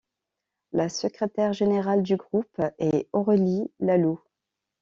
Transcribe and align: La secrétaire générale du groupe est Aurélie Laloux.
La 0.71 0.89
secrétaire 0.89 1.53
générale 1.53 2.01
du 2.01 2.17
groupe 2.17 2.59
est 2.79 3.07
Aurélie 3.13 3.69
Laloux. 3.79 4.19